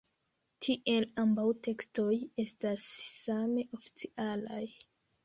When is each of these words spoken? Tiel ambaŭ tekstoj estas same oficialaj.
Tiel 0.67 1.03
ambaŭ 1.23 1.43
tekstoj 1.67 2.15
estas 2.45 2.87
same 3.19 3.67
oficialaj. 3.79 4.65